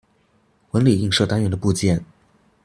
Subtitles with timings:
[0.71, 2.03] 纹理映射单元的部件。